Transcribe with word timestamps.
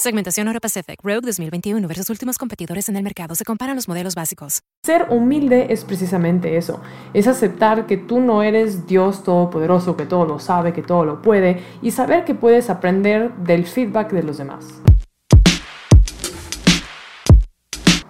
Segmentación 0.00 0.46
Euro 0.46 0.60
Pacific 0.60 1.00
Rogue 1.02 1.22
2021 1.22 1.88
versus 1.88 2.08
últimos 2.08 2.38
competidores 2.38 2.88
en 2.88 2.94
el 2.94 3.02
mercado. 3.02 3.34
Se 3.34 3.44
comparan 3.44 3.74
los 3.74 3.88
modelos 3.88 4.14
básicos. 4.14 4.62
Ser 4.86 5.06
humilde 5.10 5.66
es 5.70 5.84
precisamente 5.84 6.56
eso. 6.56 6.80
Es 7.14 7.26
aceptar 7.26 7.84
que 7.86 7.96
tú 7.96 8.20
no 8.20 8.44
eres 8.44 8.86
Dios 8.86 9.24
todopoderoso, 9.24 9.96
que 9.96 10.06
todo 10.06 10.24
lo 10.24 10.38
sabe, 10.38 10.72
que 10.72 10.82
todo 10.82 11.04
lo 11.04 11.20
puede, 11.20 11.64
y 11.82 11.90
saber 11.90 12.24
que 12.24 12.36
puedes 12.36 12.70
aprender 12.70 13.34
del 13.38 13.66
feedback 13.66 14.12
de 14.12 14.22
los 14.22 14.38
demás. 14.38 14.66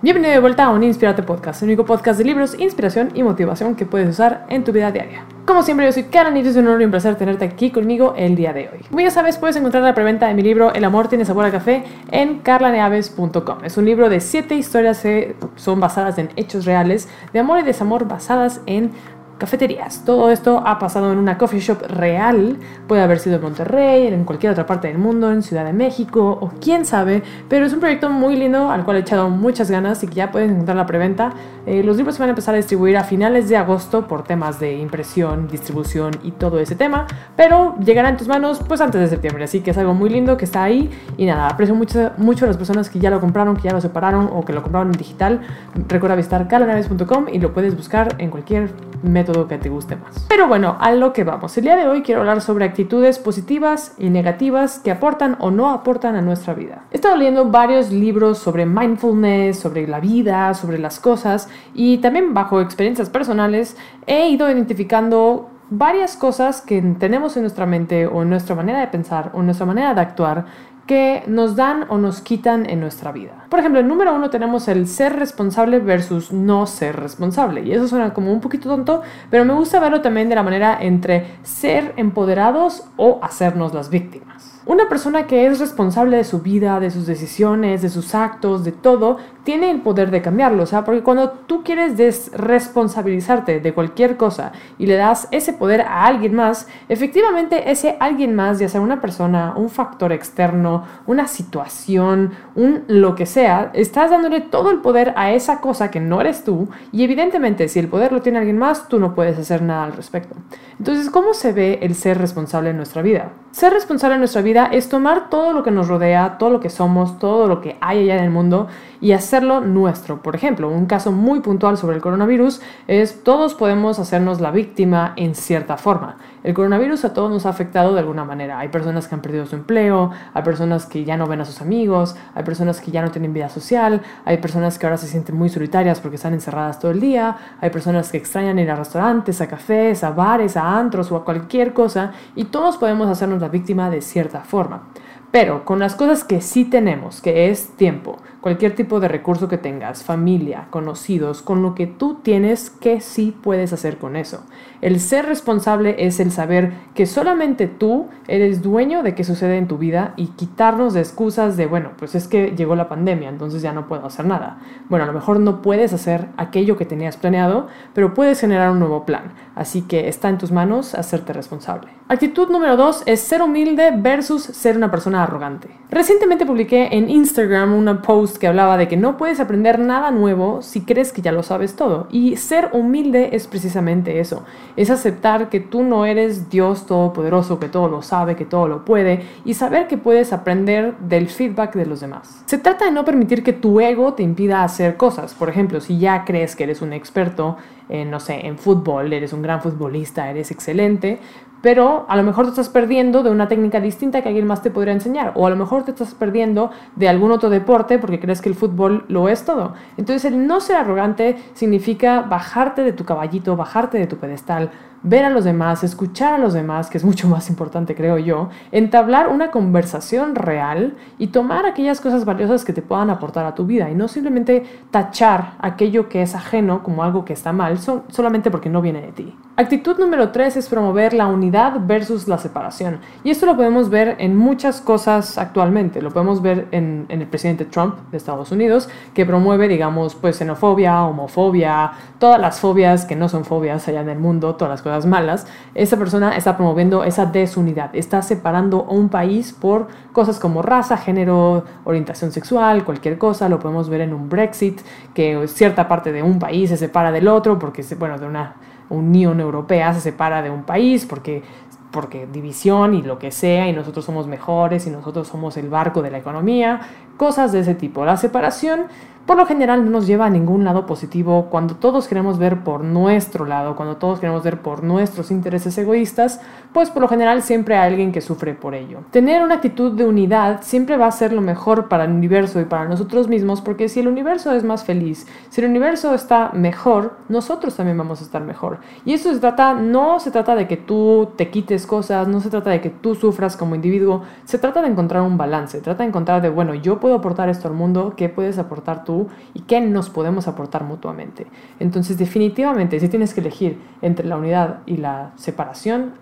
Bienvenido 0.01 0.33
de 0.33 0.39
vuelta 0.39 0.63
a 0.63 0.71
un 0.71 0.85
Inspirate 0.85 1.25
Podcast, 1.25 1.61
el 1.61 1.71
único 1.71 1.85
podcast 1.85 2.19
de 2.19 2.25
libros, 2.25 2.55
inspiración 2.61 3.11
y 3.15 3.25
motivación 3.25 3.75
que 3.75 3.85
puedes 3.85 4.09
usar 4.09 4.47
en 4.49 4.63
tu 4.63 4.71
vida 4.71 4.93
diaria. 4.93 5.25
Como 5.45 5.65
siempre, 5.65 5.87
yo 5.87 5.93
soy 5.93 6.05
Karen 6.05 6.37
y 6.37 6.41
es 6.41 6.55
un 6.55 6.69
honor 6.69 6.83
y 6.83 6.85
un 6.85 6.93
placer 6.93 7.17
tenerte 7.17 7.45
aquí 7.45 7.73
conmigo 7.73 8.15
el 8.17 8.37
día 8.37 8.53
de 8.53 8.69
hoy. 8.69 8.79
Como 8.89 9.01
ya 9.01 9.11
sabes, 9.11 9.39
puedes 9.39 9.57
encontrar 9.57 9.83
la 9.83 9.95
preventa 9.95 10.29
de 10.29 10.35
mi 10.35 10.43
libro 10.43 10.73
El 10.73 10.85
amor 10.85 11.09
tiene 11.09 11.25
sabor 11.25 11.47
a 11.47 11.51
café 11.51 11.83
en 12.13 12.39
carlaneaves.com. 12.39 13.65
Es 13.65 13.77
un 13.77 13.87
libro 13.87 14.09
de 14.09 14.21
7 14.21 14.55
historias 14.55 15.01
que 15.01 15.35
son 15.57 15.81
basadas 15.81 16.17
en 16.19 16.31
hechos 16.37 16.65
reales 16.65 17.09
de 17.33 17.41
amor 17.41 17.59
y 17.59 17.63
desamor 17.63 18.07
basadas 18.07 18.61
en 18.67 18.93
cafeterías. 19.39 20.03
Todo 20.05 20.31
esto 20.31 20.63
ha 20.67 20.79
pasado 20.79 21.13
en 21.13 21.19
una 21.19 21.39
coffee 21.39 21.61
shop 21.61 21.83
real, 21.89 22.57
puede 22.87 23.03
haber 23.03 23.19
sido 23.19 23.37
en 23.37 23.43
Monterrey, 23.43 24.07
en 24.09 24.25
cualquier 24.25 24.53
otra 24.53 24.67
parte 24.67 24.89
del 24.89 24.99
mundo, 24.99 25.31
en 25.31 25.43
Ciudad 25.43 25.65
de 25.65 25.73
México 25.73 26.39
o 26.41 26.53
quién 26.61 26.85
sabe, 26.85 27.23
pero 27.49 27.65
es 27.65 27.73
un 27.73 27.81
proyecto 27.81 28.11
muy 28.11 28.37
lindo 28.37 28.71
al 28.71 28.85
cual 28.85 28.99
he 28.99 29.01
echado 29.01 29.31
muchas 29.31 29.71
ganas 29.71 30.03
y 30.03 30.09
que 30.09 30.15
ya 30.15 30.31
pueden 30.31 30.51
encontrar 30.51 30.77
la 30.77 30.87
preventa. 30.87 31.33
Eh, 31.67 31.83
los 31.83 31.97
libros 31.97 32.17
se 32.17 32.21
van 32.21 32.29
a 32.29 32.31
empezar 32.31 32.55
a 32.55 32.57
distribuir 32.57 32.97
a 32.97 33.05
finales 33.05 33.49
de 33.49 33.57
agosto 33.57 34.07
por 34.07 34.25
temas 34.25 34.59
de 34.59 34.77
impresión, 34.77 35.49
distribución 35.49 36.13
y 36.23 36.33
todo 36.33 36.59
ese 36.59 36.75
tema, 36.75 37.07
pero 37.37 37.77
llegará 37.79 38.09
en 38.09 38.17
tus 38.17 38.29
manos 38.29 38.61
pues 38.67 38.81
antes 38.81 39.01
de 39.01 39.09
septiembre, 39.09 39.45
así 39.45 39.61
que 39.61 39.71
es 39.71 39.79
algo 39.79 39.95
muy 39.95 40.11
lindo 40.11 40.37
que 40.37 40.45
está 40.45 40.65
ahí 40.65 40.91
y 41.17 41.27
nada, 41.27 41.49
aprecio 41.49 41.75
mucho, 41.75 42.11
mucho 42.17 42.45
a 42.45 42.49
las 42.49 42.57
personas 42.57 42.91
que 42.91 42.99
ya 42.99 43.11
lo 43.11 43.21
compraron, 43.21 43.57
que 43.57 43.63
ya 43.63 43.73
lo 43.73 43.81
separaron 43.81 44.29
o 44.33 44.45
que 44.45 44.53
lo 44.53 44.63
compraron 44.63 44.89
en 44.89 44.99
digital. 44.99 45.41
Recuerda 45.89 46.17
visitar 46.17 46.49
calanaves.com 46.49 47.27
y 47.33 47.39
lo 47.39 47.53
puedes 47.53 47.77
buscar 47.77 48.17
en 48.19 48.31
cualquier 48.31 48.71
método 49.03 49.28
todo 49.33 49.47
que 49.47 49.59
te 49.59 49.69
guste 49.69 49.95
más. 49.95 50.25
Pero 50.27 50.49
bueno, 50.49 50.79
a 50.81 50.91
lo 50.93 51.13
que 51.13 51.23
vamos. 51.23 51.57
El 51.59 51.65
día 51.65 51.77
de 51.77 51.87
hoy 51.87 52.01
quiero 52.01 52.23
hablar 52.23 52.41
sobre 52.41 52.65
actitudes 52.65 53.19
positivas 53.19 53.95
y 53.99 54.09
negativas 54.09 54.79
que 54.79 54.91
aportan 54.91 55.37
o 55.39 55.51
no 55.51 55.69
aportan 55.69 56.17
a 56.17 56.23
nuestra 56.23 56.55
vida. 56.55 56.85
He 56.91 56.97
estado 56.97 57.15
leyendo 57.15 57.45
varios 57.45 57.93
libros 57.93 58.39
sobre 58.39 58.65
mindfulness, 58.65 59.59
sobre 59.59 59.87
la 59.87 60.01
vida, 60.01 60.55
sobre 60.55 60.79
las 60.79 60.99
cosas 60.99 61.51
y 61.75 61.99
también 61.99 62.33
bajo 62.33 62.63
experiencias 62.63 63.11
personales 63.11 63.77
he 64.07 64.31
ido 64.31 64.51
identificando 64.51 65.51
varias 65.69 66.17
cosas 66.17 66.63
que 66.63 66.81
tenemos 66.99 67.37
en 67.37 67.43
nuestra 67.43 67.67
mente 67.67 68.07
o 68.07 68.23
en 68.23 68.31
nuestra 68.31 68.55
manera 68.55 68.81
de 68.81 68.87
pensar 68.87 69.31
o 69.35 69.41
en 69.41 69.45
nuestra 69.45 69.67
manera 69.67 69.93
de 69.93 70.01
actuar 70.01 70.47
que 70.89 71.23
nos 71.29 71.55
dan 71.55 71.85
o 71.91 71.99
nos 71.99 72.21
quitan 72.21 72.69
en 72.69 72.81
nuestra 72.81 73.13
vida. 73.13 73.47
Por 73.49 73.61
ejemplo, 73.61 73.79
en 73.79 73.87
número 73.87 74.13
uno 74.13 74.31
tenemos 74.31 74.67
el 74.67 74.89
ser 74.89 75.15
responsable 75.15 75.79
versus 75.79 76.33
no 76.33 76.67
ser 76.67 76.97
responsable. 76.97 77.63
Y 77.63 77.73
eso 77.73 77.87
suena 77.87 78.13
como 78.13 78.33
un 78.33 78.41
poquito 78.41 78.69
tonto, 78.69 79.03
pero 79.31 79.45
me 79.45 79.53
gusta 79.53 79.79
verlo 79.79 80.01
también 80.01 80.29
de 80.29 80.35
la 80.35 80.43
manera 80.43 80.79
entre 80.81 81.39
ser 81.45 81.95
empoderados 81.97 82.89
o 82.97 83.21
hacernos 83.23 83.73
las 83.75 83.91
víctimas. 83.91 84.58
Una 84.69 84.87
persona 84.87 85.27
que 85.27 85.47
es 85.47 85.61
responsable 85.61 86.19
de 86.19 86.25
su 86.25 86.41
vida, 86.41 86.79
de 86.79 86.91
sus 86.91 87.07
decisiones, 87.07 87.81
de 87.81 87.89
sus 87.89 88.15
actos, 88.15 88.65
de 88.65 88.73
todo, 88.73 89.17
tiene 89.43 89.71
el 89.71 89.81
poder 89.81 90.11
de 90.11 90.21
cambiarlo. 90.21 90.65
O 90.65 90.67
sea, 90.67 90.85
porque 90.85 91.03
cuando 91.03 91.31
tú 91.31 91.65
quieres 91.65 91.97
desresponsabilizarte 91.97 93.61
de 93.61 93.73
cualquier 93.73 94.19
cosa 94.19 94.53
y 94.77 94.85
le 94.85 94.97
das 94.97 95.27
ese 95.31 95.55
poder 95.55 95.81
a 95.81 96.05
alguien 96.05 96.35
más, 96.35 96.69
efectivamente 96.91 97.71
ese 97.71 97.97
alguien 97.99 98.35
más, 98.35 98.59
ya 98.59 98.69
sea 98.69 98.83
una 98.83 99.01
persona, 99.01 99.55
un 99.57 99.71
factor 99.71 100.13
externo, 100.13 100.85
una 101.07 101.29
situación, 101.29 102.33
un 102.55 102.85
lo 102.89 103.15
que 103.15 103.25
sea, 103.25 103.71
estás 103.73 104.11
dándole 104.11 104.43
todo 104.43 104.71
el 104.71 104.83
poder 104.83 105.15
a 105.17 105.33
esa 105.33 105.63
cosa 105.63 105.91
que 105.91 105.99
no 105.99 106.21
eres 106.21 106.45
tú 106.45 106.69
y 106.93 107.05
evidentemente 107.05 107.69
si 107.69 107.79
el 107.79 107.89
poder 107.89 108.13
lo 108.13 108.21
tiene 108.21 108.41
alguien 108.41 108.59
más, 108.59 108.87
tú 108.89 109.01
no 109.01 109.15
puedes 109.15 109.39
hacer 109.39 109.63
nada 109.63 109.85
al 109.85 109.95
respecto. 109.95 110.37
Entonces, 110.79 111.09
¿cómo 111.09 111.33
se 111.33 111.53
ve 111.53 111.79
el 111.81 111.95
ser 111.95 112.19
responsable 112.19 112.69
en 112.69 112.77
nuestra 112.77 113.01
vida? 113.01 113.33
Ser 113.51 113.73
responsable 113.73 114.17
en 114.17 114.21
nuestra 114.21 114.43
vida 114.43 114.58
es 114.67 114.89
tomar 114.89 115.31
todo 115.31 115.53
lo 115.53 115.63
que 115.63 115.71
nos 115.71 115.89
rodea, 115.89 116.39
todo 116.39 116.51
lo 116.51 116.61
que 116.61 116.71
somos, 116.71 117.19
todo 117.19 117.47
lo 117.47 117.61
que 117.61 117.77
hay 117.81 118.01
allá 118.01 118.19
en 118.19 118.25
el 118.25 118.31
mundo 118.31 118.69
y 119.01 119.13
hacerlo 119.13 119.61
nuestro. 119.61 120.23
Por 120.23 120.35
ejemplo, 120.35 120.69
un 120.69 120.87
caso 120.87 121.13
muy 121.13 121.41
puntual 121.41 121.77
sobre 121.77 121.97
el 121.97 122.03
coronavirus 122.03 122.61
es 122.87 123.23
todos 123.23 123.55
podemos 123.55 123.99
hacernos 123.99 124.41
la 124.41 124.51
víctima 124.51 125.13
en 125.17 125.35
cierta 125.35 125.77
forma. 125.77 126.17
El 126.49 126.55
coronavirus 126.55 127.05
a 127.05 127.13
todos 127.13 127.31
nos 127.31 127.45
ha 127.45 127.51
afectado 127.51 127.93
de 127.93 128.01
alguna 128.01 128.25
manera. 128.25 128.59
Hay 128.59 128.69
personas 128.69 129.07
que 129.07 129.15
han 129.15 129.21
perdido 129.21 129.45
su 129.45 129.55
empleo, 129.55 130.13
hay 130.33 130.43
personas 130.43 130.87
que 130.87 131.05
ya 131.05 131.15
no 131.19 131.27
ven 131.27 131.43
a 131.43 131.45
sus 131.45 131.61
amigos, 131.61 132.17
hay 132.35 132.43
personas 132.43 132.81
que 132.81 132.91
ya 132.91 133.03
no 133.03 133.11
tienen 133.11 133.35
vida 133.35 133.51
social, 133.51 134.01
hay 134.25 134.39
personas 134.39 134.79
que 134.79 134.87
ahora 134.87 134.97
se 134.97 135.09
sienten 135.09 135.37
muy 135.37 135.51
solitarias 135.51 136.01
porque 136.01 136.17
están 136.17 136.33
encerradas 136.33 136.79
todo 136.79 136.91
el 136.91 137.01
día, 137.01 137.37
hay 137.61 137.69
personas 137.69 138.11
que 138.11 138.17
extrañan 138.17 138.59
ir 138.59 138.71
a 138.71 138.77
restaurantes, 138.77 139.43
a 139.43 139.47
cafés, 139.47 140.03
a 140.03 140.11
bares, 140.13 140.57
a 140.57 140.79
antros 140.79 141.13
o 141.13 141.17
a 141.17 141.25
cualquier 141.27 141.75
cosa 141.75 142.13
y 142.35 142.45
todos 142.45 142.79
podemos 142.79 143.11
hacernos 143.11 143.43
la 143.43 143.49
víctima 143.49 143.91
de 143.91 144.01
cierta 144.01 144.41
forma. 144.41 144.89
Pero 145.31 145.67
con 145.67 145.79
las 145.79 145.95
cosas 145.97 146.25
que 146.25 146.41
sí 146.41 146.65
tenemos, 146.65 147.21
que 147.21 147.51
es 147.51 147.77
tiempo, 147.77 148.17
cualquier 148.41 148.75
tipo 148.75 149.01
de 149.01 149.09
recurso 149.09 149.49
que 149.49 149.59
tengas, 149.59 150.05
familia, 150.05 150.69
conocidos, 150.71 151.43
con 151.43 151.63
lo 151.63 151.75
que 151.75 151.87
tú 151.87 152.21
tienes, 152.23 152.71
¿qué 152.71 153.01
sí 153.01 153.37
puedes 153.43 153.73
hacer 153.73 153.99
con 153.99 154.17
eso? 154.17 154.45
El 154.81 155.01
ser 155.01 155.27
responsable 155.27 155.97
es 156.07 156.21
el 156.21 156.31
saber 156.31 156.73
que 156.95 157.07
solamente 157.07 157.67
tú 157.67 158.07
eres 158.29 158.63
dueño 158.63 159.03
de 159.03 159.15
qué 159.15 159.25
sucede 159.25 159.57
en 159.57 159.67
tu 159.67 159.77
vida 159.77 160.15
y 160.17 160.29
quitarnos 160.29 160.95
de 160.95 161.01
excusas 161.01 161.57
de, 161.57 161.67
bueno, 161.67 161.91
pues 161.99 162.15
es 162.15 162.29
que 162.29 162.55
llegó 162.57 162.77
la 162.77 162.89
pandemia, 162.89 163.29
entonces 163.29 163.61
ya 163.61 163.73
no 163.73 163.89
puedo 163.89 164.07
hacer 164.07 164.27
nada. 164.27 164.59
Bueno, 164.89 165.05
a 165.05 165.09
lo 165.09 165.13
mejor 165.13 165.41
no 165.41 165.61
puedes 165.63 165.93
hacer 165.93 166.29
aquello 166.37 166.77
que 166.77 166.85
tenías 166.85 167.17
planeado, 167.17 167.67
pero 167.93 168.15
puedes 168.15 168.41
generar 168.41 168.71
un 168.71 168.79
nuevo 168.79 169.05
plan. 169.05 169.33
Así 169.57 169.83
que 169.83 170.09
está 170.09 170.29
en 170.29 170.39
tus 170.39 170.53
manos 170.53 170.95
hacerte 170.95 171.33
responsable. 171.33 171.89
Actitud 172.07 172.49
número 172.49 172.77
dos 172.77 173.03
es 173.07 173.21
ser 173.21 173.43
humilde 173.43 173.93
versus 173.97 174.43
ser 174.43 174.77
una 174.77 174.91
persona 174.91 175.25
arrogante. 175.25 175.69
Recientemente 175.91 176.47
publiqué 176.47 176.89
en 176.93 177.11
Instagram 177.11 177.75
una 177.75 178.01
post 178.01 178.28
que 178.37 178.49
hablaba 178.49 178.77
de 178.77 178.89
que 178.89 178.97
no 178.97 179.17
puedes 179.17 179.39
aprender 179.39 179.79
nada 179.79 180.11
nuevo 180.11 180.61
si 180.61 180.81
crees 180.81 181.13
que 181.13 181.23
ya 181.23 181.31
lo 181.31 181.45
sabes 181.45 181.77
todo. 181.77 182.09
Y 182.11 182.37
ser 182.37 182.71
humilde 182.73 183.31
es 183.37 183.47
precisamente 183.47 184.19
eso. 184.19 184.43
Es 184.77 184.91
aceptar 184.91 185.51
que 185.51 185.61
tú 185.61 185.85
no 185.85 186.05
eres 186.05 186.51
Dios 186.51 186.87
todopoderoso, 186.87 187.61
que 187.61 187.69
todo 187.69 187.89
lo 187.89 188.03
sabe, 188.03 188.35
que 188.35 188.45
todo 188.45 188.67
lo 188.67 188.85
puede, 188.85 189.23
y 189.45 189.55
saber 189.55 189.87
que 189.87 189.99
puedes 189.99 190.33
aprender 190.33 190.97
del 190.99 191.29
feedback 191.29 191.75
de 191.75 191.87
los 191.87 192.01
demás. 192.01 192.43
Se 192.47 192.59
trata 192.59 192.87
de 192.87 192.91
no 192.91 193.05
permitir 193.05 193.45
que 193.45 193.53
tu 193.53 193.79
ego 193.79 194.15
te 194.15 194.25
impida 194.25 194.65
hacer 194.65 194.97
cosas. 194.97 195.35
Por 195.35 195.49
ejemplo, 195.49 195.81
si 195.81 195.99
ya 195.99 196.25
crees 196.25 196.57
que 196.57 196.65
eres 196.65 196.83
un 196.83 196.93
experto 196.93 197.57
no 197.89 198.21
sé, 198.21 198.47
en 198.47 198.59
fútbol, 198.59 199.13
eres 199.13 199.33
un 199.33 199.43
gran 199.43 199.63
futbolista, 199.63 200.29
eres 200.31 200.51
excelente, 200.51 201.19
pero 201.63 202.07
a 202.09 202.17
lo 202.17 202.23
mejor 202.23 202.45
te 202.45 202.51
estás 202.51 202.69
perdiendo 202.69 203.23
de 203.23 203.31
una 203.31 203.49
técnica 203.49 203.81
distinta 203.81 204.23
que 204.23 204.29
alguien 204.29 204.47
más 204.47 204.63
te 204.63 204.71
podría 204.71 204.93
enseñar, 204.93 205.33
o 205.35 205.47
a 205.47 205.51
lo 205.51 205.57
mejor 205.57 205.85
te 205.85 205.91
estás 205.91 206.15
perdiendo 206.15 206.71
de 206.97 207.09
algún 207.09 207.33
otro 207.33 207.51
deporte 207.51 207.99
porque 207.99 208.21
crees 208.21 208.41
que 208.41 208.49
el 208.49 208.55
fútbol 208.55 209.05
lo 209.09 209.29
es 209.29 209.45
todo. 209.45 209.75
Entonces 209.97 210.25
el 210.25 210.47
no 210.47 210.61
ser 210.61 210.77
arrogante 210.77 211.37
significa 211.55 212.23
bajarte 212.23 212.83
de 212.83 212.93
tu 212.93 213.05
caballito, 213.05 213.57
bajarte 213.57 213.99
de 213.99 214.07
tu 214.07 214.17
pedestal, 214.17 214.71
ver 215.03 215.25
a 215.25 215.31
los 215.31 215.45
demás, 215.45 215.85
escuchar 215.85 216.35
a 216.35 216.39
los 216.39 216.55
demás, 216.55 216.91
que 216.91 216.99
es 216.99 217.05
mucho 217.05 217.29
más 217.29 217.49
importante 217.49 217.95
creo 217.95 218.19
yo, 218.19 218.49
entablar 218.73 219.29
una 219.29 219.51
conversación 219.51 220.35
real 220.35 220.97
y 221.19 221.29
tomar 221.29 221.67
aquellas 221.67 222.01
cosas 222.01 222.25
valiosas 222.25 222.65
que 222.65 222.73
te 222.73 222.83
puedan 222.83 223.11
aportar 223.11 223.47
a 223.47 223.55
tu 223.55 223.67
vida 223.67 223.91
y 223.91 223.95
no 223.95 224.09
simplemente 224.09 224.65
tachar 224.91 225.55
aquello 225.61 226.09
que 226.09 226.23
es 226.23 226.35
ajeno 226.35 226.83
como 226.83 227.03
algo 227.03 227.25
que 227.25 227.33
está 227.33 227.53
mal 227.53 227.79
solamente 227.79 228.51
porque 228.51 228.69
no 228.69 228.83
viene 228.83 229.03
de 229.03 229.13
ti. 229.13 229.35
Actitud 229.57 229.99
número 229.99 230.31
3 230.31 230.57
es 230.57 230.69
promover 230.69 231.13
la 231.13 231.27
unidad 231.27 231.81
versus 231.85 232.29
la 232.29 232.39
separación. 232.39 233.01
Y 233.25 233.31
esto 233.31 233.45
lo 233.45 233.57
podemos 233.57 233.91
ver 233.91 234.15
en 234.21 234.37
muchas 234.37 234.81
cosas 234.81 235.37
actualmente. 235.37 236.01
Lo 236.01 236.13
podemos 236.13 236.43
ver 236.43 236.69
en, 236.71 237.07
en, 237.09 237.23
el 237.23 237.27
presidente 237.27 237.65
Trump 237.65 237.97
de 238.13 238.19
Estados 238.19 238.53
Unidos, 238.53 238.89
que 239.15 239.27
promueve, 239.27 239.67
digamos, 239.67 240.15
pues 240.15 240.37
xenofobia, 240.37 241.03
homofobia, 241.03 241.91
todas 242.21 242.41
las 242.41 242.61
fobias 242.61 243.05
que 243.05 243.17
no 243.17 243.29
son 243.29 243.45
fobias 243.45 243.89
allá 243.89 244.01
en 244.01 244.11
el 244.11 244.21
mundo, 244.21 244.55
todas 244.55 244.71
las 244.71 244.83
cosas 244.83 244.88
malas, 245.07 245.47
esa 245.75 245.97
persona 245.97 246.37
está 246.37 246.57
promoviendo 246.57 247.05
esa 247.05 247.27
desunidad, 247.27 247.95
está 247.95 248.23
separando 248.23 248.87
a 248.89 248.93
un 248.93 249.09
país 249.09 249.53
por 249.53 249.89
cosas 250.13 250.39
como 250.39 250.63
raza, 250.63 250.97
género, 250.97 251.65
orientación 251.85 252.33
sexual, 252.33 252.85
cualquier 252.85 253.19
cosa, 253.19 253.49
lo 253.49 253.59
podemos 253.59 253.89
ver 253.89 254.03
en 254.03 254.15
un 254.15 254.29
Brexit, 254.29 254.81
que 255.15 255.47
cierta 255.49 255.89
parte 255.89 256.13
de 256.13 256.23
un 256.23 256.39
país 256.39 256.71
se 256.71 256.77
separa 256.77 257.13
del 257.13 257.29
otro, 257.29 257.59
porque, 257.59 257.85
bueno, 257.99 258.19
de 258.19 258.27
una 258.27 258.57
Unión 258.91 259.41
Europea 259.41 259.93
se 259.93 260.01
separa 260.01 260.43
de 260.43 260.51
un 260.51 260.63
país, 260.63 261.05
porque 261.05 261.43
porque 261.91 262.27
división 262.27 262.95
y 262.95 263.03
lo 263.03 263.19
que 263.19 263.31
sea, 263.31 263.69
y 263.69 263.73
nosotros 263.73 264.05
somos 264.05 264.27
mejores 264.27 264.87
y 264.87 264.91
nosotros 264.91 265.29
somos 265.29 265.57
el 265.57 265.69
barco 265.69 266.03
de 266.03 266.11
la 266.11 266.19
economía, 266.19 266.81
cosas 267.17 267.53
de 267.53 267.61
ese 267.61 267.75
tipo. 267.75 268.05
La 268.05 268.17
separación 268.17 268.85
por 269.29 269.37
lo 269.37 269.45
general 269.45 269.85
no 269.85 269.91
nos 269.91 270.07
lleva 270.07 270.25
a 270.25 270.31
ningún 270.31 270.65
lado 270.65 270.87
positivo 270.87 271.49
cuando 271.51 271.75
todos 271.75 272.09
queremos 272.09 272.39
ver 272.39 272.65
por 272.65 272.83
nuestro 272.83 273.45
lado, 273.45 273.77
cuando 273.77 273.99
todos 273.99 274.21
queremos 274.21 274.43
ver 274.43 274.63
por 274.63 274.83
nuestros 274.83 275.31
intereses 275.31 275.77
egoístas, 275.77 276.41
pues 276.73 276.89
por 276.89 277.03
lo 277.03 277.09
general 277.09 277.43
siempre 277.43 277.77
hay 277.77 277.91
alguien 277.91 278.11
que 278.11 278.23
sufre 278.23 278.55
por 278.55 278.75
ello. 278.75 279.01
Tener 279.11 279.43
una 279.43 279.57
actitud 279.57 279.93
de 279.93 280.07
unidad 280.07 280.63
siempre 280.63 280.97
va 280.97 281.09
a 281.09 281.13
ser 281.13 281.35
lo 281.35 281.43
mejor 281.43 281.89
para 281.89 282.05
el 282.05 282.13
universo 282.13 282.59
y 282.59 282.65
para 282.65 282.87
nosotros 282.87 283.29
mismos, 283.29 283.61
porque 283.61 283.91
si 283.91 284.01
el 284.01 284.09
universo 284.09 284.51
es 284.53 284.65
más 284.65 284.85
feliz, 284.85 285.27
si 285.51 285.61
el 285.61 285.69
universo 285.69 286.15
está 286.15 286.53
mejor, 286.55 287.19
nosotros 287.29 287.77
también 287.77 287.99
vamos 287.99 288.23
a 288.23 288.25
estar 288.25 288.41
mejor. 288.41 288.79
Y 289.05 289.13
eso 289.13 289.31
se 289.35 289.41
trata, 289.41 289.75
no 289.75 290.21
se 290.21 290.31
trata 290.31 290.55
de 290.55 290.67
que 290.67 290.79
tú 290.79 291.33
te 291.37 291.51
quites 291.51 291.87
cosas, 291.87 292.29
no 292.29 292.41
se 292.41 292.49
trata 292.49 292.71
de 292.71 292.81
que 292.81 292.89
tú 292.89 293.15
sufras 293.15 293.59
como 293.59 293.75
individuo, 293.75 294.23
se 294.47 294.57
trata 294.57 294.81
de 294.81 294.89
encontrar 294.89 295.21
un 295.21 295.37
balance, 295.37 295.77
se 295.77 295.85
trata 295.85 296.03
de 296.03 296.09
encontrar 296.09 296.41
de, 296.41 296.49
bueno, 296.49 296.75
yo 296.75 296.99
puedo 296.99 297.17
aportar 297.17 297.51
esto 297.51 297.69
al 297.69 297.75
mundo, 297.75 298.15
¿qué 298.17 298.31
puedes 298.31 298.57
aportar 298.57 299.05
tú? 299.05 299.18
Y 299.55 299.63
qué 299.63 299.81
nos 299.81 300.11
podemos 300.11 300.47
aportar 300.47 300.85
mutuamente. 300.85 301.47
Entonces, 301.81 302.19
definitivamente, 302.19 303.01
si 303.01 303.09
tienes 303.09 303.35
que 303.35 303.41
elegir 303.41 303.79
entre 304.03 304.27
la 304.27 304.37
unidad 304.37 304.81
y 304.87 304.99
la 304.99 305.33
separación, 305.37 306.13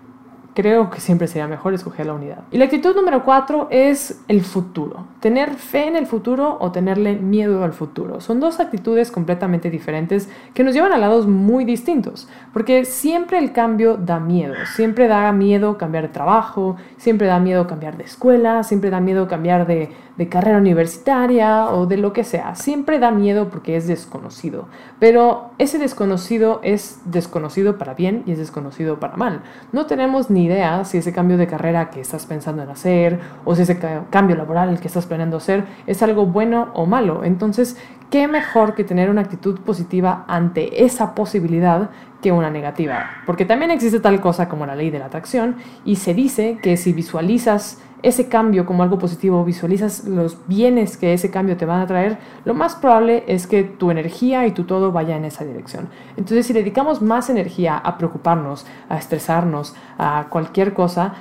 creo 0.57 0.89
que 0.89 0.99
siempre 0.99 1.27
sería 1.27 1.47
mejor 1.47 1.75
escoger 1.75 2.07
la 2.07 2.13
unidad. 2.13 2.39
Y 2.49 2.57
la 2.57 2.65
actitud 2.65 2.95
número 2.95 3.23
cuatro 3.23 3.67
es 3.69 4.23
el 4.27 4.41
futuro. 4.41 5.05
Tener 5.19 5.53
fe 5.53 5.85
en 5.85 5.95
el 5.95 6.07
futuro 6.07 6.57
o 6.59 6.71
tenerle 6.71 7.15
miedo 7.15 7.63
al 7.63 7.73
futuro. 7.73 8.21
Son 8.21 8.39
dos 8.39 8.59
actitudes 8.59 9.11
completamente 9.11 9.69
diferentes 9.69 10.29
que 10.55 10.63
nos 10.63 10.73
llevan 10.73 10.93
a 10.93 10.97
lados 10.97 11.27
muy 11.27 11.63
distintos. 11.63 12.27
Porque 12.53 12.85
siempre 12.85 13.37
el 13.37 13.51
cambio 13.51 13.97
da 13.97 14.19
miedo. 14.19 14.55
Siempre 14.75 15.07
da 15.07 15.31
miedo 15.31 15.77
cambiar 15.77 16.07
de 16.07 16.09
trabajo, 16.09 16.75
siempre 16.97 17.27
da 17.27 17.39
miedo 17.39 17.67
cambiar 17.67 17.95
de 17.95 18.05
escuela, 18.05 18.63
siempre 18.63 18.89
da 18.89 18.99
miedo 18.99 19.27
cambiar 19.27 19.67
de, 19.67 19.91
de 20.17 20.29
carrera 20.29 20.57
universitaria 20.57 21.67
o 21.67 21.85
de 21.85 21.97
lo 21.97 22.13
que 22.13 22.23
sea. 22.23 22.55
Siempre 22.55 22.97
da 22.97 23.11
miedo 23.11 23.49
porque 23.49 23.75
es 23.75 23.87
desconocido. 23.87 24.67
Pero 24.99 25.51
ese 25.59 25.77
desconocido 25.77 26.61
es 26.63 26.99
desconocido 27.05 27.77
para 27.77 27.93
bien 27.93 28.23
y 28.25 28.31
es 28.31 28.39
desconocido 28.39 28.99
para 28.99 29.17
mal. 29.17 29.43
No 29.71 29.85
tenemos 29.85 30.31
ni 30.31 30.46
si 30.83 30.97
ese 30.97 31.13
cambio 31.13 31.37
de 31.37 31.47
carrera 31.47 31.89
que 31.89 32.01
estás 32.01 32.25
pensando 32.25 32.63
en 32.63 32.69
hacer 32.69 33.19
o 33.45 33.55
si 33.55 33.63
ese 33.63 33.79
cambio 34.09 34.35
laboral 34.35 34.79
que 34.79 34.87
estás 34.87 35.05
planeando 35.05 35.37
hacer 35.37 35.65
es 35.85 36.01
algo 36.03 36.25
bueno 36.25 36.69
o 36.73 36.85
malo. 36.85 37.23
Entonces, 37.23 37.77
¿qué 38.09 38.27
mejor 38.27 38.75
que 38.75 38.83
tener 38.83 39.09
una 39.09 39.21
actitud 39.21 39.59
positiva 39.61 40.25
ante 40.27 40.83
esa 40.85 41.15
posibilidad 41.15 41.89
que 42.21 42.31
una 42.31 42.49
negativa? 42.49 43.05
Porque 43.25 43.45
también 43.45 43.71
existe 43.71 43.99
tal 43.99 44.19
cosa 44.21 44.49
como 44.49 44.65
la 44.65 44.75
ley 44.75 44.89
de 44.89 44.99
la 44.99 45.05
atracción 45.05 45.57
y 45.85 45.97
se 45.97 46.13
dice 46.13 46.59
que 46.61 46.77
si 46.77 46.93
visualizas 46.93 47.81
ese 48.03 48.29
cambio 48.29 48.65
como 48.65 48.83
algo 48.83 48.99
positivo, 48.99 49.43
visualizas 49.43 50.05
los 50.05 50.47
bienes 50.47 50.97
que 50.97 51.13
ese 51.13 51.31
cambio 51.31 51.57
te 51.57 51.65
van 51.65 51.81
a 51.81 51.87
traer, 51.87 52.19
lo 52.45 52.53
más 52.53 52.75
probable 52.75 53.23
es 53.27 53.47
que 53.47 53.63
tu 53.63 53.89
energía 53.89 54.45
y 54.45 54.51
tu 54.51 54.65
todo 54.65 54.91
vaya 54.91 55.17
en 55.17 55.25
esa 55.25 55.43
dirección. 55.43 55.89
Entonces, 56.15 56.45
si 56.45 56.53
dedicamos 56.53 57.01
más 57.01 57.29
energía 57.29 57.75
a 57.77 57.97
preocuparnos, 57.97 58.67
a 58.89 58.97
estresarnos, 58.97 59.75
a 59.97 60.27
cualquier 60.29 60.73
cosa, 60.73 61.15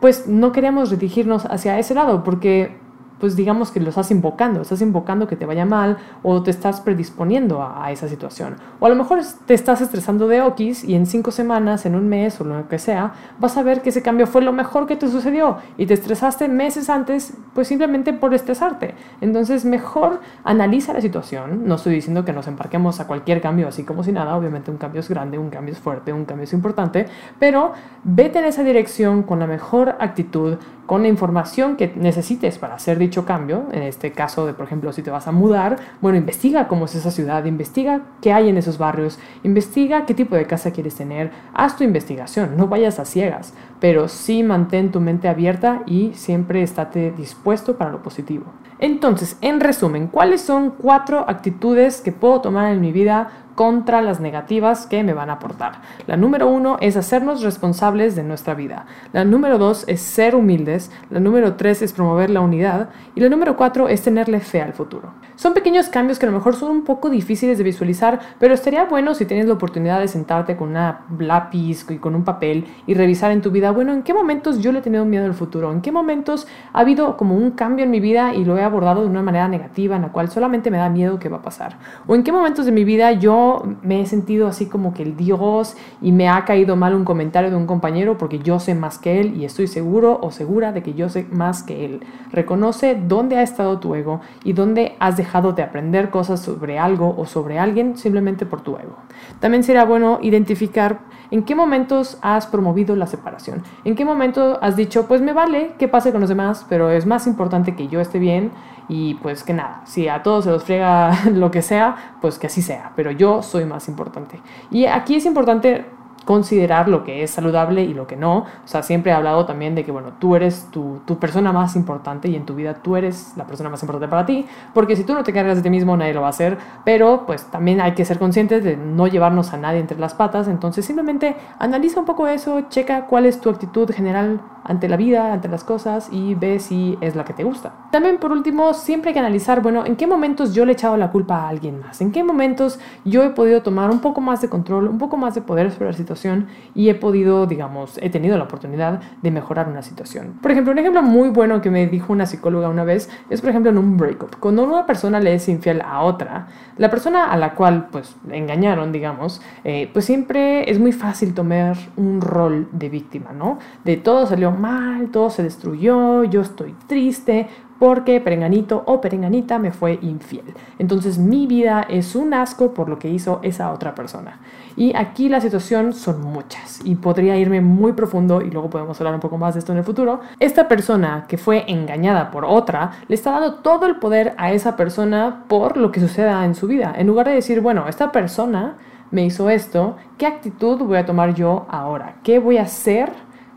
pues 0.00 0.26
no 0.26 0.50
queremos 0.50 0.90
dirigirnos 0.90 1.46
hacia 1.46 1.78
ese 1.78 1.94
lado 1.94 2.24
porque 2.24 2.81
pues 3.22 3.36
digamos 3.36 3.70
que 3.70 3.78
lo 3.78 3.90
estás 3.90 4.10
invocando, 4.10 4.62
estás 4.62 4.82
invocando 4.82 5.28
que 5.28 5.36
te 5.36 5.46
vaya 5.46 5.64
mal 5.64 5.96
o 6.24 6.42
te 6.42 6.50
estás 6.50 6.80
predisponiendo 6.80 7.62
a, 7.62 7.92
esa 7.92 8.08
situación. 8.08 8.56
O 8.80 8.86
a 8.86 8.88
lo 8.88 8.96
mejor 8.96 9.20
te 9.46 9.54
estás 9.54 9.80
estresando 9.80 10.26
de 10.26 10.42
Okis 10.42 10.82
y 10.82 10.96
en 10.96 11.06
cinco 11.06 11.30
semanas, 11.30 11.86
en 11.86 11.94
un 11.94 12.08
mes 12.08 12.40
o 12.40 12.44
lo 12.44 12.66
que 12.68 12.80
sea, 12.80 13.12
vas 13.38 13.56
a 13.56 13.62
ver 13.62 13.80
que 13.80 13.90
ese 13.90 14.02
cambio 14.02 14.26
fue 14.26 14.42
lo 14.42 14.52
mejor 14.52 14.88
que 14.88 14.96
te 14.96 15.06
sucedió 15.06 15.58
y 15.76 15.86
te 15.86 15.94
estresaste 15.94 16.48
meses 16.48 16.90
antes, 16.90 17.34
pues 17.54 17.68
simplemente 17.68 18.12
por 18.12 18.34
estresarte. 18.34 18.96
Entonces 19.20 19.64
mejor 19.64 20.18
analiza 20.42 20.92
la 20.92 21.00
situación, 21.00 21.62
no 21.64 21.76
estoy 21.76 21.94
diciendo 21.94 22.24
que 22.24 22.32
nos 22.32 22.48
embarquemos 22.48 22.98
a 22.98 23.06
cualquier 23.06 23.40
cambio 23.40 23.68
así 23.68 23.84
como 23.84 24.02
si 24.02 24.10
nada, 24.10 24.36
obviamente 24.36 24.72
un 24.72 24.78
cambio 24.78 24.98
es 24.98 25.08
grande, 25.08 25.38
un 25.38 25.50
cambio 25.50 25.74
es 25.74 25.78
fuerte, 25.78 26.12
un 26.12 26.24
cambio 26.24 26.42
es 26.42 26.52
importante, 26.54 27.06
pero 27.38 27.70
vete 28.02 28.40
en 28.40 28.46
esa 28.46 28.64
dirección 28.64 29.22
con 29.22 29.38
la 29.38 29.46
mejor 29.46 29.94
actitud, 30.00 30.56
con 30.86 31.02
la 31.02 31.08
información 31.08 31.76
que 31.76 31.92
necesites 31.94 32.58
para 32.58 32.74
hacer 32.74 32.98
dicho 32.98 33.11
cambio, 33.24 33.66
en 33.72 33.82
este 33.82 34.12
caso 34.12 34.46
de, 34.46 34.54
por 34.54 34.66
ejemplo, 34.66 34.92
si 34.92 35.02
te 35.02 35.10
vas 35.10 35.28
a 35.28 35.32
mudar, 35.32 35.76
bueno, 36.00 36.18
investiga 36.18 36.68
cómo 36.68 36.86
es 36.86 36.94
esa 36.94 37.10
ciudad, 37.10 37.44
investiga 37.44 38.00
qué 38.20 38.32
hay 38.32 38.48
en 38.48 38.56
esos 38.56 38.78
barrios, 38.78 39.18
investiga 39.42 40.06
qué 40.06 40.14
tipo 40.14 40.34
de 40.34 40.46
casa 40.46 40.72
quieres 40.72 40.94
tener, 40.94 41.30
haz 41.52 41.76
tu 41.76 41.84
investigación, 41.84 42.56
no 42.56 42.66
vayas 42.66 42.98
a 42.98 43.04
ciegas, 43.04 43.52
pero 43.80 44.08
sí 44.08 44.42
mantén 44.42 44.90
tu 44.90 45.00
mente 45.00 45.28
abierta 45.28 45.82
y 45.86 46.12
siempre 46.14 46.62
estate 46.62 47.12
dispuesto 47.16 47.76
para 47.76 47.92
lo 47.92 48.02
positivo. 48.02 48.46
Entonces, 48.78 49.36
en 49.42 49.60
resumen, 49.60 50.08
¿cuáles 50.08 50.40
son 50.40 50.70
cuatro 50.70 51.24
actitudes 51.28 52.00
que 52.00 52.10
puedo 52.10 52.40
tomar 52.40 52.72
en 52.72 52.80
mi 52.80 52.90
vida 52.90 53.30
contra 53.54 54.02
las 54.02 54.20
negativas 54.20 54.86
que 54.86 55.02
me 55.02 55.14
van 55.14 55.30
a 55.30 55.34
aportar. 55.34 55.80
La 56.06 56.16
número 56.16 56.48
uno 56.48 56.76
es 56.80 56.96
hacernos 56.96 57.42
responsables 57.42 58.16
de 58.16 58.22
nuestra 58.22 58.54
vida. 58.54 58.86
La 59.12 59.24
número 59.24 59.58
dos 59.58 59.84
es 59.86 60.00
ser 60.00 60.34
humildes. 60.34 60.90
La 61.10 61.20
número 61.20 61.54
tres 61.54 61.82
es 61.82 61.92
promover 61.92 62.30
la 62.30 62.40
unidad. 62.40 62.90
Y 63.14 63.20
la 63.20 63.28
número 63.28 63.56
cuatro 63.56 63.88
es 63.88 64.02
tenerle 64.02 64.40
fe 64.40 64.62
al 64.62 64.72
futuro. 64.72 65.12
Son 65.36 65.54
pequeños 65.54 65.88
cambios 65.88 66.18
que 66.18 66.26
a 66.26 66.30
lo 66.30 66.36
mejor 66.36 66.54
son 66.54 66.70
un 66.70 66.84
poco 66.84 67.10
difíciles 67.10 67.58
de 67.58 67.64
visualizar, 67.64 68.20
pero 68.38 68.54
estaría 68.54 68.84
bueno 68.84 69.14
si 69.14 69.24
tienes 69.24 69.46
la 69.46 69.54
oportunidad 69.54 69.98
de 70.00 70.08
sentarte 70.08 70.56
con 70.56 70.68
una 70.68 71.00
lápiz 71.18 71.84
y 71.90 71.96
con 71.96 72.14
un 72.14 72.22
papel 72.22 72.66
y 72.86 72.94
revisar 72.94 73.32
en 73.32 73.40
tu 73.40 73.50
vida, 73.50 73.70
bueno, 73.72 73.92
¿en 73.92 74.02
qué 74.02 74.14
momentos 74.14 74.60
yo 74.60 74.72
le 74.72 74.78
he 74.78 74.82
tenido 74.82 75.04
miedo 75.04 75.24
al 75.24 75.34
futuro? 75.34 75.72
¿En 75.72 75.80
qué 75.80 75.90
momentos 75.90 76.46
ha 76.72 76.80
habido 76.80 77.16
como 77.16 77.34
un 77.34 77.52
cambio 77.52 77.84
en 77.84 77.90
mi 77.90 77.98
vida 77.98 78.34
y 78.34 78.44
lo 78.44 78.56
he 78.56 78.62
abordado 78.62 79.02
de 79.02 79.08
una 79.08 79.22
manera 79.22 79.48
negativa 79.48 79.96
en 79.96 80.02
la 80.02 80.12
cual 80.12 80.30
solamente 80.30 80.70
me 80.70 80.78
da 80.78 80.88
miedo 80.88 81.18
que 81.18 81.28
va 81.28 81.38
a 81.38 81.42
pasar? 81.42 81.78
¿O 82.06 82.14
en 82.14 82.22
qué 82.22 82.30
momentos 82.30 82.66
de 82.66 82.72
mi 82.72 82.84
vida 82.84 83.12
yo 83.12 83.41
me 83.82 84.00
he 84.00 84.06
sentido 84.06 84.46
así 84.46 84.66
como 84.66 84.94
que 84.94 85.02
el 85.02 85.16
Dios 85.16 85.76
y 86.00 86.12
me 86.12 86.28
ha 86.28 86.44
caído 86.44 86.76
mal 86.76 86.94
un 86.94 87.04
comentario 87.04 87.50
de 87.50 87.56
un 87.56 87.66
compañero 87.66 88.18
porque 88.18 88.38
yo 88.38 88.58
sé 88.58 88.74
más 88.74 88.98
que 88.98 89.20
él 89.20 89.36
y 89.36 89.44
estoy 89.44 89.66
seguro 89.66 90.18
o 90.22 90.30
segura 90.30 90.72
de 90.72 90.82
que 90.82 90.94
yo 90.94 91.08
sé 91.08 91.26
más 91.30 91.62
que 91.62 91.84
él? 91.84 92.00
Reconoce 92.32 92.94
dónde 92.94 93.36
ha 93.36 93.42
estado 93.42 93.78
tu 93.78 93.94
ego 93.94 94.20
y 94.44 94.52
dónde 94.52 94.96
has 94.98 95.16
dejado 95.16 95.52
de 95.52 95.62
aprender 95.62 96.10
cosas 96.10 96.40
sobre 96.40 96.78
algo 96.78 97.14
o 97.16 97.26
sobre 97.26 97.58
alguien 97.58 97.96
simplemente 97.96 98.46
por 98.46 98.60
tu 98.62 98.76
ego. 98.76 98.96
También 99.40 99.64
sería 99.64 99.84
bueno 99.84 100.18
identificar 100.22 101.00
en 101.30 101.44
qué 101.44 101.54
momentos 101.54 102.18
has 102.20 102.46
promovido 102.46 102.94
la 102.94 103.06
separación, 103.06 103.62
en 103.84 103.94
qué 103.94 104.04
momento 104.04 104.58
has 104.60 104.76
dicho, 104.76 105.06
pues 105.08 105.22
me 105.22 105.32
vale 105.32 105.72
que 105.78 105.88
pase 105.88 106.12
con 106.12 106.20
los 106.20 106.28
demás, 106.28 106.66
pero 106.68 106.90
es 106.90 107.06
más 107.06 107.26
importante 107.26 107.74
que 107.74 107.88
yo 107.88 108.00
esté 108.00 108.18
bien 108.18 108.52
y 108.88 109.14
pues 109.14 109.42
que 109.42 109.54
nada, 109.54 109.80
si 109.86 110.08
a 110.08 110.22
todos 110.22 110.44
se 110.44 110.50
los 110.50 110.64
friega 110.64 111.10
lo 111.32 111.50
que 111.50 111.62
sea, 111.62 112.16
pues 112.20 112.38
que 112.38 112.48
así 112.48 112.60
sea, 112.60 112.92
pero 112.94 113.10
yo 113.10 113.31
soy 113.40 113.64
más 113.64 113.88
importante. 113.88 114.40
Y 114.70 114.84
aquí 114.84 115.14
es 115.14 115.24
importante 115.24 115.86
considerar 116.24 116.88
lo 116.88 117.04
que 117.04 117.22
es 117.22 117.30
saludable 117.30 117.82
y 117.82 117.94
lo 117.94 118.06
que 118.06 118.16
no. 118.16 118.38
O 118.38 118.46
sea, 118.64 118.82
siempre 118.82 119.12
he 119.12 119.14
hablado 119.14 119.46
también 119.46 119.74
de 119.74 119.84
que, 119.84 119.92
bueno, 119.92 120.12
tú 120.18 120.36
eres 120.36 120.68
tu, 120.70 121.00
persona 121.20 121.52
más 121.52 121.76
importante 121.76 122.28
y 122.28 122.36
en 122.36 122.44
tu 122.44 122.54
vida 122.54 122.74
tú 122.74 122.96
eres 122.96 123.34
la 123.36 123.46
persona 123.46 123.68
más 123.68 123.82
importante 123.82 124.08
para 124.08 124.26
ti, 124.26 124.46
porque 124.74 124.96
si 124.96 125.04
tú 125.04 125.14
no 125.14 125.22
te 125.22 125.32
cargas 125.32 125.56
de 125.56 125.62
ti 125.62 125.70
mismo, 125.70 125.96
nadie 125.96 126.14
lo 126.14 126.20
va 126.20 126.28
a 126.28 126.30
hacer, 126.30 126.58
pero 126.84 127.24
pues 127.26 127.44
también 127.44 127.80
hay 127.80 127.92
que 127.92 128.04
ser 128.04 128.18
conscientes 128.18 128.64
de 128.64 128.76
no 128.76 129.06
llevarnos 129.06 129.52
a 129.52 129.56
nadie 129.56 129.78
entre 129.78 129.98
las 129.98 130.14
patas, 130.14 130.48
entonces 130.48 130.84
simplemente 130.84 131.36
analiza 131.58 132.00
un 132.00 132.06
poco 132.06 132.26
eso, 132.26 132.62
checa 132.70 133.06
cuál 133.06 133.26
es 133.26 133.40
tu 133.40 133.50
actitud 133.50 133.90
general 133.92 134.40
ante 134.64 134.88
la 134.88 134.96
vida, 134.96 135.32
ante 135.32 135.48
las 135.48 135.64
cosas 135.64 136.08
y 136.10 136.34
ve 136.34 136.58
si 136.60 136.98
es 137.00 137.16
la 137.16 137.24
que 137.24 137.32
te 137.32 137.44
gusta. 137.44 137.72
También 137.90 138.18
por 138.18 138.32
último, 138.32 138.74
siempre 138.74 139.10
hay 139.10 139.14
que 139.14 139.20
analizar, 139.20 139.62
bueno, 139.62 139.84
en 139.86 139.96
qué 139.96 140.06
momentos 140.06 140.54
yo 140.54 140.64
le 140.64 140.72
he 140.72 140.74
echado 140.74 140.96
la 140.96 141.10
culpa 141.10 141.44
a 141.44 141.48
alguien 141.48 141.80
más, 141.80 142.00
en 142.00 142.12
qué 142.12 142.24
momentos 142.24 142.78
yo 143.04 143.22
he 143.22 143.30
podido 143.30 143.62
tomar 143.62 143.90
un 143.90 144.00
poco 144.00 144.20
más 144.20 144.40
de 144.40 144.48
control, 144.48 144.88
un 144.88 144.98
poco 144.98 145.16
más 145.16 145.34
de 145.34 145.40
poder 145.40 145.70
sobre 145.72 145.86
la 145.86 145.96
situación 145.96 146.46
y 146.74 146.88
he 146.88 146.94
podido, 146.94 147.46
digamos, 147.46 147.98
he 148.02 148.10
tenido 148.10 148.36
la 148.38 148.44
oportunidad 148.44 149.00
de 149.22 149.30
mejorar 149.30 149.68
una 149.68 149.82
situación. 149.82 150.38
Por 150.40 150.50
ejemplo, 150.50 150.72
un 150.72 150.78
ejemplo 150.78 151.02
muy 151.02 151.28
bueno 151.30 151.60
que 151.60 151.70
me 151.70 151.86
dijo 151.86 152.12
una 152.12 152.26
psicóloga 152.26 152.68
una 152.68 152.84
vez 152.84 153.10
es, 153.30 153.40
por 153.40 153.50
ejemplo, 153.50 153.70
en 153.70 153.78
un 153.78 153.96
breakup. 153.96 154.36
Cuando 154.38 154.64
una 154.64 154.86
persona 154.86 155.20
le 155.20 155.34
es 155.34 155.48
infiel 155.48 155.82
a 155.82 156.02
otra, 156.02 156.48
la 156.76 156.90
persona 156.90 157.32
a 157.32 157.36
la 157.36 157.54
cual, 157.54 157.88
pues, 157.90 158.16
engañaron, 158.30 158.92
digamos, 158.92 159.42
eh, 159.64 159.90
pues 159.92 160.04
siempre 160.04 160.70
es 160.70 160.78
muy 160.78 160.92
fácil 160.92 161.34
tomar 161.34 161.76
un 161.96 162.20
rol 162.20 162.68
de 162.72 162.88
víctima, 162.88 163.32
¿no? 163.32 163.58
De 163.84 163.96
todo 163.96 164.26
salió 164.26 164.51
mal, 164.52 165.10
todo 165.10 165.30
se 165.30 165.42
destruyó, 165.42 166.24
yo 166.24 166.40
estoy 166.40 166.74
triste, 166.86 167.48
porque 167.82 168.20
perenganito 168.20 168.84
o 168.86 169.00
perenganita 169.00 169.58
me 169.58 169.72
fue 169.72 169.98
infiel. 170.02 170.54
Entonces 170.78 171.18
mi 171.18 171.48
vida 171.48 171.84
es 171.88 172.14
un 172.14 172.32
asco 172.32 172.72
por 172.72 172.88
lo 172.88 172.96
que 173.00 173.08
hizo 173.08 173.40
esa 173.42 173.72
otra 173.72 173.92
persona. 173.92 174.38
Y 174.76 174.94
aquí 174.94 175.28
la 175.28 175.40
situación 175.40 175.92
son 175.92 176.20
muchas 176.20 176.80
y 176.84 176.94
podría 176.94 177.36
irme 177.36 177.60
muy 177.60 177.92
profundo 177.94 178.40
y 178.40 178.52
luego 178.52 178.70
podemos 178.70 179.00
hablar 179.00 179.14
un 179.14 179.20
poco 179.20 179.36
más 179.36 179.54
de 179.54 179.58
esto 179.58 179.72
en 179.72 179.78
el 179.78 179.84
futuro. 179.84 180.20
Esta 180.38 180.68
persona 180.68 181.24
que 181.26 181.38
fue 181.38 181.64
engañada 181.66 182.30
por 182.30 182.44
otra 182.44 182.92
le 183.08 183.16
está 183.16 183.32
dando 183.32 183.54
todo 183.54 183.86
el 183.86 183.96
poder 183.96 184.34
a 184.38 184.52
esa 184.52 184.76
persona 184.76 185.42
por 185.48 185.76
lo 185.76 185.90
que 185.90 185.98
suceda 185.98 186.44
en 186.44 186.54
su 186.54 186.68
vida. 186.68 186.94
En 186.96 187.08
lugar 187.08 187.26
de 187.26 187.34
decir, 187.34 187.60
bueno, 187.62 187.88
esta 187.88 188.12
persona 188.12 188.76
me 189.10 189.24
hizo 189.24 189.50
esto, 189.50 189.96
¿qué 190.18 190.26
actitud 190.26 190.78
voy 190.78 190.98
a 190.98 191.04
tomar 191.04 191.34
yo 191.34 191.66
ahora? 191.68 192.14
¿Qué 192.22 192.38
voy 192.38 192.58
a 192.58 192.62
hacer? 192.62 193.12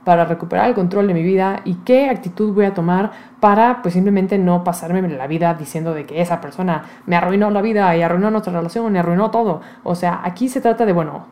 Para 0.06 0.24
recuperar 0.24 0.70
el 0.70 0.76
control 0.76 1.08
de 1.08 1.14
mi 1.14 1.24
vida 1.24 1.62
y 1.66 1.74
qué 1.84 2.10
actitud 2.10 2.54
voy 2.54 2.66
a 2.66 2.74
tomar 2.74 3.12
para 3.42 3.82
pues 3.82 3.96
simplemente 3.96 4.38
no 4.38 4.64
pasarme 4.64 5.06
la 5.10 5.28
vida 5.28 5.54
diciendo 5.56 5.94
de 5.94 6.06
que 6.06 6.22
esa 6.22 6.40
persona 6.40 6.84
me 7.06 7.18
arruinó 7.18 7.50
la 7.50 7.62
vida 7.62 7.94
y 7.98 8.02
arruinó 8.02 8.32
nuestra 8.32 8.54
relación 8.54 8.96
y 8.96 9.00
arruinó 9.00 9.32
todo. 9.32 9.62
O 9.84 9.96
sea, 9.96 10.22
aquí 10.24 10.48
se 10.48 10.62
trata 10.62 10.86
de, 10.86 10.94
bueno, 10.94 11.26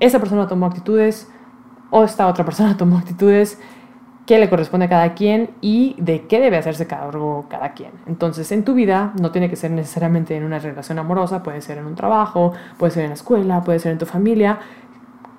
esa 0.00 0.20
persona 0.20 0.46
tomó 0.46 0.66
actitudes 0.66 1.30
o 1.90 2.04
esta 2.04 2.26
otra 2.28 2.44
persona 2.44 2.76
tomó 2.78 2.98
actitudes, 2.98 3.60
qué 4.26 4.38
le 4.38 4.48
corresponde 4.48 4.86
a 4.86 4.88
cada 4.88 5.14
quien 5.14 5.50
y 5.60 5.96
de 5.98 6.26
qué 6.26 6.40
debe 6.40 6.56
hacerse 6.56 6.86
cargo 6.86 7.46
cada 7.50 7.72
quien. 7.72 7.90
Entonces, 8.06 8.50
en 8.52 8.64
tu 8.64 8.74
vida 8.74 9.12
no 9.20 9.32
tiene 9.32 9.50
que 9.50 9.56
ser 9.56 9.70
necesariamente 9.70 10.36
en 10.36 10.44
una 10.44 10.58
relación 10.58 10.98
amorosa, 10.98 11.42
puede 11.42 11.60
ser 11.60 11.78
en 11.78 11.86
un 11.86 11.94
trabajo, 11.94 12.52
puede 12.78 12.92
ser 12.92 13.02
en 13.02 13.10
la 13.10 13.14
escuela, 13.14 13.62
puede 13.62 13.80
ser 13.80 13.92
en 13.92 13.98
tu 13.98 14.06
familia, 14.06 14.58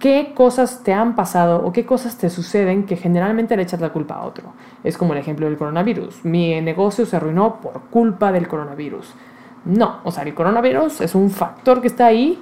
qué 0.06 0.34
cosas 0.36 0.84
te 0.84 0.94
han 0.94 1.16
pasado 1.16 1.66
o 1.66 1.74
qué 1.74 1.84
cosas 1.84 2.16
te 2.16 2.30
suceden 2.30 2.86
que 2.86 2.96
generalmente 2.96 3.58
le 3.58 3.64
echas 3.64 3.82
la 3.82 3.90
culpa 3.90 4.14
a 4.14 4.24
otro. 4.24 4.54
Es 4.84 5.00
como 5.00 5.14
el 5.14 5.20
ejemplo 5.20 5.48
del 5.48 5.58
coronavirus. 5.58 6.24
Mi 6.24 6.62
negocio 6.62 7.08
se 7.08 7.16
arruinó 7.16 7.56
por 7.56 7.82
culpa 7.90 8.32
del 8.32 8.48
coronavirus. 8.48 9.12
No, 9.66 10.02
o 10.04 10.12
sea, 10.12 10.22
el 10.22 10.36
coronavirus 10.36 11.02
es 11.02 11.16
un 11.16 11.32
factor 11.32 11.82
que 11.82 11.88
está 11.88 12.06
ahí. 12.06 12.40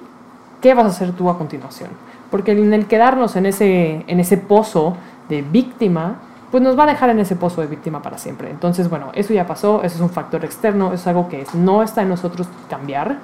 ¿Qué 0.59 0.73
vas 0.73 0.83
a 0.83 0.89
hacer 0.89 1.13
tú 1.13 1.29
a 1.29 1.37
continuación? 1.37 1.91
Porque 2.29 2.51
en 2.51 2.73
el 2.73 2.85
quedarnos 2.85 3.37
en 3.37 3.45
ese, 3.45 4.03
en 4.07 4.19
ese 4.19 4.35
pozo 4.35 4.97
de 5.29 5.41
víctima, 5.41 6.17
pues 6.51 6.61
nos 6.61 6.77
va 6.77 6.83
a 6.83 6.87
dejar 6.87 7.11
en 7.11 7.19
ese 7.19 7.37
pozo 7.37 7.61
de 7.61 7.67
víctima 7.67 8.01
para 8.01 8.17
siempre. 8.17 8.49
Entonces, 8.49 8.89
bueno, 8.89 9.11
eso 9.13 9.33
ya 9.33 9.47
pasó, 9.47 9.83
eso 9.83 9.95
es 9.95 10.01
un 10.01 10.09
factor 10.09 10.43
externo, 10.43 10.91
es 10.91 11.07
algo 11.07 11.29
que 11.29 11.45
no 11.53 11.81
está 11.81 12.01
en 12.01 12.09
nosotros 12.09 12.45
cambiar 12.69 13.19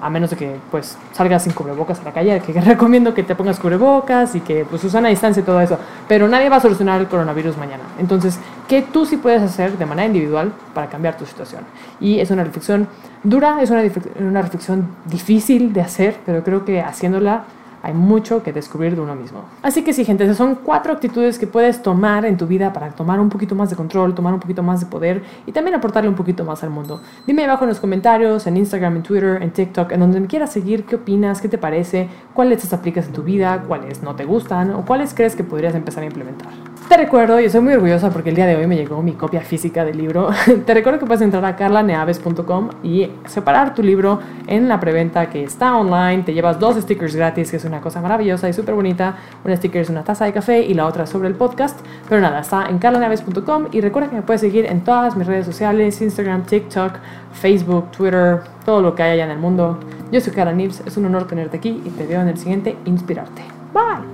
a 0.00 0.10
menos 0.10 0.30
de 0.30 0.36
que 0.36 0.56
pues 0.70 0.96
salgas 1.12 1.42
sin 1.42 1.52
cubrebocas 1.52 2.00
a 2.00 2.04
la 2.04 2.12
calle, 2.12 2.40
que 2.40 2.60
recomiendo 2.60 3.14
que 3.14 3.22
te 3.22 3.34
pongas 3.34 3.58
cubrebocas 3.58 4.34
y 4.34 4.40
que 4.40 4.64
pues 4.64 4.82
usan 4.84 5.06
a 5.06 5.08
distancia 5.08 5.40
y 5.40 5.44
todo 5.44 5.60
eso, 5.60 5.78
pero 6.08 6.28
nadie 6.28 6.48
va 6.48 6.56
a 6.56 6.60
solucionar 6.60 7.00
el 7.00 7.08
coronavirus 7.08 7.56
mañana. 7.56 7.82
Entonces, 7.98 8.38
¿qué 8.68 8.82
tú 8.82 9.06
sí 9.06 9.16
puedes 9.16 9.42
hacer 9.42 9.76
de 9.78 9.86
manera 9.86 10.06
individual 10.06 10.52
para 10.72 10.88
cambiar 10.88 11.16
tu 11.16 11.26
situación? 11.26 11.62
Y 12.00 12.20
es 12.20 12.30
una 12.30 12.44
reflexión 12.44 12.88
dura, 13.22 13.62
es 13.62 13.70
una, 13.70 13.82
una 14.20 14.42
reflexión 14.42 14.88
difícil 15.06 15.72
de 15.72 15.80
hacer, 15.80 16.16
pero 16.24 16.42
creo 16.42 16.64
que 16.64 16.80
haciéndola 16.80 17.44
hay 17.84 17.92
mucho 17.92 18.42
que 18.42 18.52
descubrir 18.52 18.96
de 18.96 19.02
uno 19.02 19.14
mismo. 19.14 19.44
Así 19.62 19.84
que 19.84 19.92
sí, 19.92 20.04
gente, 20.04 20.32
son 20.34 20.56
cuatro 20.56 20.92
actitudes 20.92 21.38
que 21.38 21.46
puedes 21.46 21.82
tomar 21.82 22.24
en 22.24 22.36
tu 22.36 22.46
vida 22.46 22.72
para 22.72 22.90
tomar 22.90 23.20
un 23.20 23.28
poquito 23.28 23.54
más 23.54 23.70
de 23.70 23.76
control, 23.76 24.14
tomar 24.14 24.32
un 24.32 24.40
poquito 24.40 24.62
más 24.62 24.80
de 24.80 24.86
poder 24.86 25.22
y 25.46 25.52
también 25.52 25.76
aportarle 25.76 26.08
un 26.08 26.16
poquito 26.16 26.44
más 26.44 26.62
al 26.64 26.70
mundo. 26.70 27.02
Dime 27.26 27.44
abajo 27.44 27.64
en 27.64 27.68
los 27.68 27.80
comentarios, 27.80 28.46
en 28.46 28.56
Instagram, 28.56 28.96
en 28.96 29.02
Twitter, 29.02 29.42
en 29.42 29.50
TikTok, 29.52 29.92
en 29.92 30.00
donde 30.00 30.18
me 30.18 30.26
quieras 30.26 30.52
seguir, 30.52 30.84
qué 30.84 30.96
opinas, 30.96 31.40
qué 31.40 31.48
te 31.48 31.58
parece, 31.58 32.08
cuáles 32.32 32.72
aplicas 32.72 33.06
en 33.06 33.12
tu 33.12 33.22
vida, 33.22 33.64
cuáles 33.68 34.02
no 34.02 34.16
te 34.16 34.24
gustan 34.24 34.72
o 34.72 34.84
cuáles 34.84 35.12
crees 35.12 35.36
que 35.36 35.44
podrías 35.44 35.74
empezar 35.74 36.02
a 36.02 36.06
implementar. 36.06 36.73
Te 36.88 36.98
recuerdo, 36.98 37.40
y 37.40 37.46
estoy 37.46 37.62
muy 37.62 37.72
orgullosa 37.72 38.10
porque 38.10 38.28
el 38.28 38.36
día 38.36 38.46
de 38.46 38.56
hoy 38.56 38.66
me 38.66 38.76
llegó 38.76 39.02
mi 39.02 39.12
copia 39.12 39.40
física 39.40 39.84
del 39.84 39.96
libro. 39.96 40.28
Te 40.66 40.74
recuerdo 40.74 40.98
que 40.98 41.06
puedes 41.06 41.22
entrar 41.22 41.44
a 41.44 41.56
carlaneaves.com 41.56 42.70
y 42.82 43.10
separar 43.26 43.74
tu 43.74 43.82
libro 43.82 44.20
en 44.46 44.68
la 44.68 44.78
preventa 44.78 45.30
que 45.30 45.42
está 45.42 45.76
online. 45.76 46.24
Te 46.24 46.34
llevas 46.34 46.60
dos 46.60 46.76
stickers 46.76 47.16
gratis, 47.16 47.50
que 47.50 47.56
es 47.56 47.64
una 47.64 47.80
cosa 47.80 48.02
maravillosa 48.02 48.48
y 48.50 48.52
súper 48.52 48.74
bonita. 48.74 49.16
Un 49.44 49.56
sticker 49.56 49.80
es 49.80 49.88
una 49.88 50.04
taza 50.04 50.26
de 50.26 50.32
café 50.34 50.60
y 50.60 50.74
la 50.74 50.86
otra 50.86 51.06
sobre 51.06 51.28
el 51.28 51.34
podcast. 51.34 51.80
Pero 52.08 52.20
nada, 52.20 52.40
está 52.40 52.66
en 52.68 52.78
carlaneaves.com 52.78 53.68
y 53.72 53.80
recuerda 53.80 54.10
que 54.10 54.16
me 54.16 54.22
puedes 54.22 54.42
seguir 54.42 54.66
en 54.66 54.84
todas 54.84 55.16
mis 55.16 55.26
redes 55.26 55.46
sociales: 55.46 56.00
Instagram, 56.02 56.44
TikTok, 56.44 56.92
Facebook, 57.32 57.90
Twitter, 57.92 58.42
todo 58.64 58.82
lo 58.82 58.94
que 58.94 59.02
hay 59.02 59.12
allá 59.12 59.24
en 59.24 59.30
el 59.30 59.38
mundo. 59.38 59.80
Yo 60.12 60.20
soy 60.20 60.34
Cara 60.34 60.52
Nibs, 60.52 60.82
es 60.86 60.96
un 60.98 61.06
honor 61.06 61.26
tenerte 61.26 61.56
aquí 61.56 61.82
y 61.84 61.88
te 61.90 62.06
veo 62.06 62.20
en 62.20 62.28
el 62.28 62.36
siguiente 62.36 62.76
Inspirarte. 62.84 63.42
Bye. 63.72 64.13